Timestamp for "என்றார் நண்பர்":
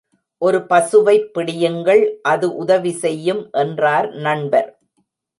3.51-4.69